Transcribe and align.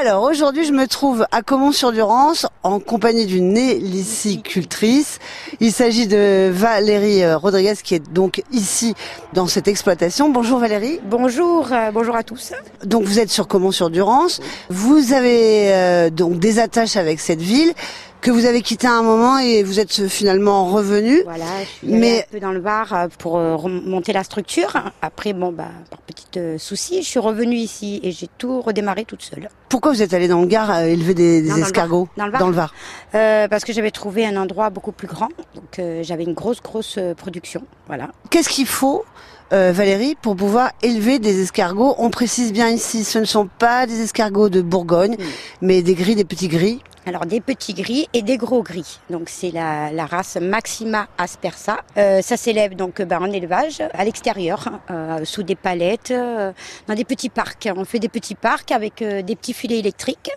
Alors 0.00 0.24
aujourd'hui, 0.24 0.64
je 0.64 0.72
me 0.72 0.88
trouve 0.88 1.24
à 1.30 1.42
Comont-sur-Durance 1.42 2.48
en 2.64 2.80
compagnie 2.80 3.26
d'une 3.26 3.56
hélicicultrice. 3.56 5.20
Il 5.60 5.70
s'agit 5.70 6.08
de 6.08 6.50
Valérie 6.52 7.22
euh, 7.22 7.36
Rodriguez 7.36 7.74
qui 7.80 7.94
est 7.94 8.12
donc 8.12 8.42
ici 8.50 8.94
dans 9.34 9.46
cette 9.46 9.68
exploitation. 9.68 10.30
Bonjour 10.30 10.58
Valérie. 10.58 10.98
Bonjour, 11.04 11.68
euh, 11.70 11.92
bonjour 11.92 12.16
à 12.16 12.24
tous. 12.24 12.54
Donc 12.84 13.04
vous 13.04 13.20
êtes 13.20 13.30
sur 13.30 13.46
Comont-sur-Durance. 13.46 14.40
Vous 14.68 15.12
avez 15.12 15.72
euh, 15.72 16.10
donc 16.10 16.40
des 16.40 16.58
attaches 16.58 16.96
avec 16.96 17.20
cette 17.20 17.40
ville 17.40 17.72
que 18.24 18.30
vous 18.30 18.46
avez 18.46 18.62
quitté 18.62 18.86
à 18.86 18.94
un 18.94 19.02
moment 19.02 19.36
et 19.36 19.62
vous 19.62 19.80
êtes 19.80 20.08
finalement 20.08 20.64
revenu. 20.64 21.22
Voilà, 21.24 21.44
je 21.82 21.86
suis 21.86 22.18
un 22.18 22.22
peu 22.30 22.40
dans 22.40 22.52
le 22.52 22.60
Var 22.60 22.92
euh, 22.92 23.08
pour 23.18 23.36
euh, 23.36 23.54
remonter 23.54 24.14
la 24.14 24.24
structure. 24.24 24.72
Après, 25.02 25.34
bon, 25.34 25.52
bah, 25.52 25.68
par 25.90 26.00
petit 26.00 26.38
euh, 26.38 26.56
souci, 26.56 27.02
je 27.02 27.06
suis 27.06 27.18
revenue 27.18 27.56
ici 27.56 28.00
et 28.02 28.12
j'ai 28.12 28.28
tout 28.38 28.62
redémarré 28.62 29.04
toute 29.04 29.22
seule. 29.22 29.50
Pourquoi 29.68 29.92
vous 29.92 30.02
êtes 30.02 30.14
allée 30.14 30.28
dans 30.28 30.40
le 30.40 30.46
Gard 30.46 30.80
élever 30.80 31.12
des, 31.12 31.42
des 31.42 31.60
escargots 31.60 32.08
Dans 32.16 32.24
le 32.24 32.32
Var. 32.32 32.40
Dans 32.40 32.48
le 32.48 32.54
Var. 32.54 32.74
Euh, 33.14 33.46
parce 33.48 33.62
que 33.62 33.74
j'avais 33.74 33.90
trouvé 33.90 34.26
un 34.26 34.36
endroit 34.36 34.70
beaucoup 34.70 34.92
plus 34.92 35.08
grand, 35.08 35.28
donc 35.54 35.78
euh, 35.78 36.02
j'avais 36.02 36.24
une 36.24 36.32
grosse, 36.32 36.62
grosse 36.62 36.98
production. 37.16 37.62
Voilà. 37.86 38.08
Qu'est-ce 38.30 38.48
qu'il 38.48 38.66
faut 38.66 39.04
euh, 39.52 39.72
Valérie, 39.72 40.16
pour 40.20 40.34
pouvoir 40.34 40.70
élever 40.82 41.18
des 41.18 41.42
escargots, 41.42 41.94
on 41.98 42.10
précise 42.10 42.52
bien 42.52 42.70
ici, 42.70 43.04
ce 43.04 43.18
ne 43.18 43.24
sont 43.24 43.46
pas 43.58 43.86
des 43.86 44.00
escargots 44.00 44.48
de 44.48 44.62
Bourgogne, 44.62 45.16
mais 45.60 45.82
des 45.82 45.94
gris, 45.94 46.14
des 46.14 46.24
petits 46.24 46.48
gris. 46.48 46.80
Alors 47.06 47.26
des 47.26 47.42
petits 47.42 47.74
gris 47.74 48.08
et 48.14 48.22
des 48.22 48.38
gros 48.38 48.62
gris. 48.62 48.98
Donc 49.10 49.28
c'est 49.28 49.50
la, 49.50 50.06
race 50.06 50.36
Maxima 50.40 51.06
aspersa. 51.18 51.82
Euh, 51.98 52.22
ça 52.22 52.38
s'élève 52.38 52.74
donc 52.74 53.02
bah, 53.02 53.18
en 53.20 53.30
élevage 53.30 53.82
à 53.92 54.04
l'extérieur, 54.04 54.70
euh, 54.90 55.22
sous 55.24 55.42
des 55.42 55.54
palettes, 55.54 56.12
euh, 56.12 56.52
dans 56.86 56.94
des 56.94 57.04
petits 57.04 57.28
parcs. 57.28 57.68
On 57.76 57.84
fait 57.84 57.98
des 57.98 58.08
petits 58.08 58.34
parcs 58.34 58.72
avec 58.72 59.04
des 59.04 59.36
petits 59.36 59.52
filets 59.52 59.80
électriques 59.80 60.30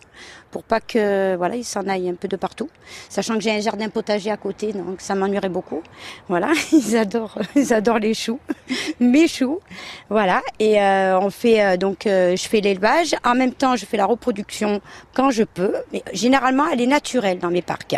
pour 0.58 0.64
pas 0.64 0.80
que 0.80 1.36
voilà 1.36 1.56
ils 1.56 1.64
s'en 1.64 1.88
aillent 1.88 2.10
un 2.10 2.16
peu 2.16 2.28
de 2.28 2.36
partout. 2.36 2.68
Sachant 3.10 3.36
que 3.36 3.42
j'ai 3.42 3.52
un 3.52 3.59
jardin 3.59 3.90
potager 3.90 4.31
à 4.31 4.38
côté, 4.38 4.73
donc 4.73 5.02
ça 5.02 5.14
m'ennuierait 5.14 5.50
beaucoup. 5.50 5.84
Voilà, 6.30 6.52
ils 6.72 6.98
adorent, 6.98 7.38
ils 7.56 7.76
adorent 7.76 8.00
les 8.00 8.16
choux, 8.16 8.40
mes 9.00 9.28
choux. 9.28 9.59
Voilà, 10.09 10.42
et 10.58 10.81
euh, 10.81 11.20
on 11.20 11.30
fait 11.30 11.64
euh, 11.64 11.78
donc 11.78 12.08
euh, 12.08 12.36
je 12.36 12.48
fais 12.48 12.59
l'élevage. 12.59 13.16
En 13.23 13.36
même 13.36 13.54
temps, 13.54 13.76
je 13.76 13.86
fais 13.86 13.98
la 13.98 14.08
reproduction 14.08 14.81
quand 15.14 15.30
je 15.30 15.44
peux. 15.44 15.76
Mais 15.94 16.02
généralement, 16.12 16.68
elle 16.74 16.81
est 16.81 16.88
naturelle 16.88 17.38
dans 17.38 17.52
mes 17.52 17.62
parcs. 17.62 17.96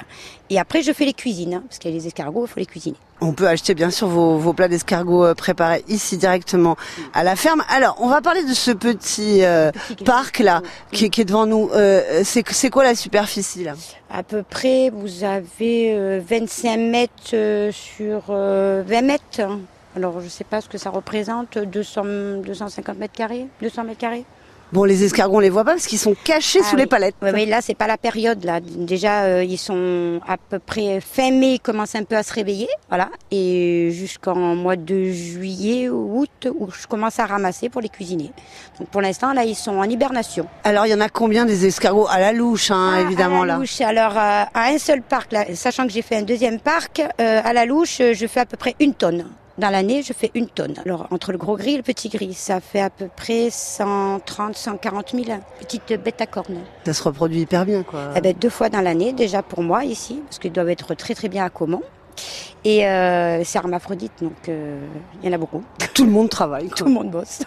Et 0.50 0.60
après, 0.60 0.82
je 0.82 0.92
fais 0.92 1.06
les 1.06 1.14
cuisines, 1.14 1.54
hein, 1.54 1.64
parce 1.66 1.80
qu'il 1.80 1.92
y 1.92 1.94
a 1.94 1.98
les 1.98 2.08
escargots, 2.08 2.46
il 2.46 2.50
faut 2.50 2.60
les 2.60 2.66
cuisiner. 2.66 2.98
On 3.22 3.34
peut 3.34 3.48
acheter 3.48 3.74
bien 3.74 3.92
sûr 3.92 4.08
vos, 4.08 4.38
vos 4.38 4.54
plats 4.54 4.68
d'escargots 4.68 5.26
euh, 5.26 5.34
préparés 5.34 5.84
ici 5.88 6.18
directement 6.18 6.78
à 7.14 7.24
la 7.24 7.36
ferme. 7.36 7.64
Alors, 7.70 7.98
on 8.00 8.08
va 8.08 8.22
parler 8.22 8.44
de 8.44 8.54
ce 8.54 8.72
petit, 8.72 9.44
euh, 9.44 9.72
parc 10.06 10.40
là 10.40 10.62
qui, 10.92 11.10
qui 11.10 11.22
est 11.22 11.26
devant 11.26 11.46
nous. 11.46 11.70
Euh, 11.74 12.22
c'est 12.24 12.70
quoi 12.70 12.84
la 12.84 12.96
superficie 12.96 13.64
là? 13.64 13.74
À 14.12 14.24
peu 14.24 14.44
près, 14.44 14.90
vous 14.90 15.24
avez 15.24 15.94
euh, 15.94 16.22
25 16.28 16.78
mètres 16.78 17.72
sur 17.72 18.24
euh, 18.30 18.84
20 18.88 19.02
mètres. 19.02 19.42
Alors, 19.96 20.22
je 20.22 20.28
sais 20.28 20.44
pas 20.44 20.62
ce 20.62 20.70
que 20.70 20.78
ça 20.78 20.90
représente, 20.90 21.58
200, 21.58 22.42
250 22.46 22.98
mètres 22.98 23.16
carrés, 23.16 23.48
200 23.62 23.84
mètres 23.84 24.00
carrés? 24.00 24.26
Bon, 24.72 24.84
les 24.84 25.04
escargots 25.04 25.38
on 25.38 25.40
les 25.40 25.50
voit 25.50 25.64
pas 25.64 25.72
parce 25.72 25.88
qu'ils 25.88 25.98
sont 25.98 26.16
cachés 26.24 26.60
Ah 26.64 26.68
sous 26.70 26.76
les 26.76 26.84
oui. 26.84 26.88
palettes. 26.90 27.16
Oui, 27.24 27.30
mais 27.34 27.46
là, 27.48 27.60
c'est 27.62 27.74
pas 27.74 27.88
la 27.88 27.98
période. 27.98 28.44
Là, 28.44 28.60
déjà, 28.62 29.24
euh, 29.24 29.44
ils 29.44 29.58
sont 29.58 30.20
à 30.28 30.38
peu 30.38 30.60
près 30.60 31.02
fin 31.02 31.32
mai, 31.32 31.54
ils 31.54 31.60
commencent 31.60 31.96
un 31.96 32.04
peu 32.04 32.16
à 32.16 32.22
se 32.22 32.32
réveiller, 32.34 32.68
voilà, 32.88 33.10
et 33.32 33.90
jusqu'en 33.92 34.36
mois 34.56 34.76
de 34.76 35.06
juillet 35.06 35.90
ou 35.90 36.20
août, 36.22 36.48
où 36.56 36.70
je 36.72 36.86
commence 36.86 37.20
à 37.20 37.26
ramasser 37.26 37.70
pour 37.70 37.82
les 37.82 37.90
cuisiner. 37.90 38.32
Donc, 38.80 38.90
pour 38.90 39.02
l'instant, 39.02 39.34
là, 39.34 39.44
ils 39.44 39.56
sont 39.56 39.78
en 39.80 39.84
hibernation. 39.86 40.46
Alors, 40.64 40.86
il 40.86 40.92
y 40.92 40.94
en 40.94 41.02
a 41.02 41.10
combien 41.10 41.46
des 41.46 41.66
escargots 41.66 42.08
à 42.08 42.20
la 42.20 42.32
louche, 42.32 42.70
hein, 42.70 42.92
Ah, 42.98 43.02
évidemment 43.02 43.42
à 43.42 43.46
la 43.48 43.54
là 43.54 43.60
louche. 43.60 43.82
Alors, 43.82 44.12
euh, 44.18 44.44
à 44.54 44.66
un 44.72 44.78
seul 44.78 45.02
parc, 45.02 45.32
là, 45.32 45.46
sachant 45.56 45.88
que 45.88 45.92
j'ai 45.94 46.04
fait 46.04 46.18
un 46.18 46.22
deuxième 46.22 46.60
parc, 46.60 47.00
euh, 47.20 47.42
à 47.44 47.54
la 47.54 47.66
louche, 47.66 47.98
je 48.14 48.28
fais 48.28 48.42
à 48.42 48.46
peu 48.46 48.58
près 48.58 48.76
une 48.80 48.94
tonne. 48.94 49.26
Dans 49.60 49.70
l'année, 49.70 50.04
je 50.04 50.14
fais 50.14 50.32
une 50.36 50.48
tonne. 50.48 50.76
Alors, 50.86 51.08
entre 51.12 51.34
le 51.34 51.38
gros 51.38 51.58
gris 51.58 51.74
et 51.74 51.78
le 51.78 51.84
petit 51.84 52.08
gris, 52.08 52.34
ça 52.34 52.62
fait 52.62 52.80
à 52.80 52.90
peu 52.90 53.10
près 53.14 53.50
130, 53.50 54.56
140 54.56 55.12
000 55.14 55.26
petites 55.60 56.02
bêtes 56.02 56.22
à 56.22 56.26
cornes. 56.28 56.62
Ça 56.86 56.94
se 56.94 57.04
reproduit 57.04 57.42
hyper 57.42 57.66
bien 57.66 57.84
quoi. 57.84 58.14
Eh 58.16 58.22
ben, 58.22 58.34
deux 58.40 58.50
fois 58.50 58.70
dans 58.70 58.80
l'année, 58.80 59.12
déjà 59.12 59.44
pour 59.44 59.62
moi 59.62 59.84
ici, 59.84 60.22
parce 60.26 60.40
qu'ils 60.40 60.54
doivent 60.54 60.70
être 60.70 60.94
très 60.96 61.14
très 61.14 61.28
bien 61.28 61.44
à 61.44 61.50
Comont. 61.50 61.82
Et 62.64 62.88
euh, 62.88 63.44
c'est 63.44 63.58
hermaphrodite, 63.58 64.14
donc 64.22 64.48
euh, 64.48 64.80
il 65.22 65.28
y 65.28 65.32
en 65.32 65.36
a 65.36 65.38
beaucoup. 65.38 65.64
Tout 65.94 66.06
le 66.06 66.12
monde 66.12 66.30
travaille. 66.30 66.68
quoi. 66.68 66.78
Tout 66.78 66.86
le 66.86 66.92
monde 66.92 67.12
bosse. 67.12 67.42